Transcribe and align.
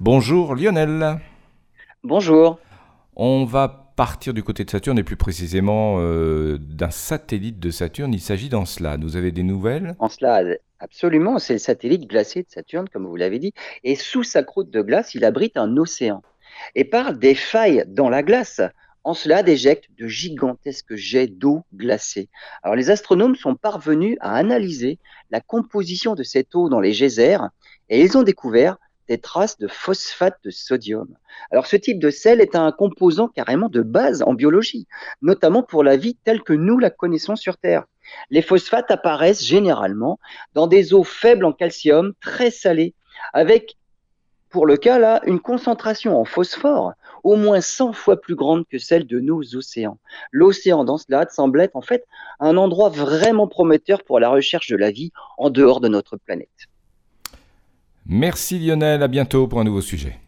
Bonjour 0.00 0.54
Lionel. 0.54 1.20
Bonjour. 2.02 2.58
On 3.14 3.44
va 3.44 3.92
partir 3.94 4.32
du 4.32 4.42
côté 4.42 4.64
de 4.64 4.70
Saturne 4.70 4.98
et 4.98 5.04
plus 5.04 5.16
précisément 5.16 5.96
euh, 5.98 6.58
d'un 6.58 6.90
satellite 6.90 7.60
de 7.60 7.70
Saturne. 7.70 8.12
Il 8.14 8.20
s'agit 8.20 8.48
d'Encelade. 8.48 9.04
Vous 9.04 9.16
avez 9.16 9.32
des 9.32 9.42
nouvelles? 9.42 9.94
Encelade, 9.98 10.58
absolument. 10.80 11.38
C'est 11.38 11.52
le 11.52 11.58
satellite 11.58 12.08
glacé 12.08 12.42
de 12.42 12.48
Saturne, 12.48 12.88
comme 12.88 13.06
vous 13.06 13.16
l'avez 13.16 13.38
dit. 13.38 13.52
Et 13.84 13.94
sous 13.94 14.24
sa 14.24 14.42
croûte 14.42 14.70
de 14.70 14.80
glace, 14.80 15.14
il 15.14 15.24
abrite 15.24 15.58
un 15.58 15.76
océan. 15.76 16.22
Et 16.74 16.84
par 16.84 17.12
des 17.12 17.34
failles 17.34 17.84
dans 17.86 18.08
la 18.08 18.22
glace, 18.22 18.62
Encelade 19.04 19.48
éjecte 19.48 19.88
de 19.98 20.06
gigantesques 20.06 20.94
jets 20.94 21.26
d'eau 21.26 21.64
glacée. 21.74 22.28
Alors 22.62 22.76
les 22.76 22.90
astronomes 22.90 23.36
sont 23.36 23.56
parvenus 23.56 24.16
à 24.20 24.36
analyser 24.36 24.98
la 25.30 25.40
composition 25.40 26.14
de 26.14 26.22
cette 26.22 26.54
eau 26.54 26.68
dans 26.68 26.80
les 26.80 26.92
geysers 26.92 27.48
et 27.88 28.00
ils 28.00 28.16
ont 28.16 28.22
découvert 28.22 28.78
des 29.12 29.18
traces 29.18 29.58
de 29.58 29.68
phosphate 29.68 30.38
de 30.42 30.48
sodium. 30.48 31.06
Alors 31.50 31.66
ce 31.66 31.76
type 31.76 31.98
de 31.98 32.08
sel 32.08 32.40
est 32.40 32.56
un 32.56 32.72
composant 32.72 33.28
carrément 33.28 33.68
de 33.68 33.82
base 33.82 34.22
en 34.22 34.32
biologie, 34.32 34.86
notamment 35.20 35.62
pour 35.62 35.84
la 35.84 35.98
vie 35.98 36.16
telle 36.24 36.42
que 36.42 36.54
nous 36.54 36.78
la 36.78 36.88
connaissons 36.88 37.36
sur 37.36 37.58
Terre. 37.58 37.84
Les 38.30 38.40
phosphates 38.40 38.90
apparaissent 38.90 39.44
généralement 39.44 40.18
dans 40.54 40.66
des 40.66 40.94
eaux 40.94 41.04
faibles 41.04 41.44
en 41.44 41.52
calcium, 41.52 42.14
très 42.22 42.50
salées, 42.50 42.94
avec, 43.34 43.76
pour 44.48 44.64
le 44.64 44.78
cas 44.78 44.98
là, 44.98 45.20
une 45.26 45.40
concentration 45.40 46.18
en 46.18 46.24
phosphore 46.24 46.94
au 47.22 47.36
moins 47.36 47.60
100 47.60 47.92
fois 47.92 48.18
plus 48.18 48.34
grande 48.34 48.64
que 48.66 48.78
celle 48.78 49.06
de 49.06 49.20
nos 49.20 49.42
océans. 49.54 49.98
L'océan 50.30 50.84
d'Encelade 50.84 51.30
semble 51.30 51.60
être 51.60 51.76
en 51.76 51.82
fait 51.82 52.06
un 52.40 52.56
endroit 52.56 52.88
vraiment 52.88 53.46
prometteur 53.46 54.04
pour 54.04 54.20
la 54.20 54.30
recherche 54.30 54.70
de 54.70 54.76
la 54.76 54.90
vie 54.90 55.12
en 55.36 55.50
dehors 55.50 55.80
de 55.80 55.88
notre 55.88 56.16
planète. 56.16 56.48
Merci 58.12 58.58
Lionel, 58.58 59.02
à 59.02 59.08
bientôt 59.08 59.48
pour 59.48 59.58
un 59.58 59.64
nouveau 59.64 59.80
sujet. 59.80 60.21